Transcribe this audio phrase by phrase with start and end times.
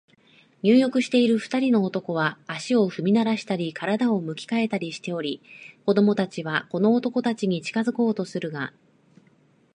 [0.63, 5.43] 入浴している二人の男は、足を踏みならしたり、身体を向き変えたりしており、
[5.85, 8.73] 子供たちはこの男たちに近づこうとするが、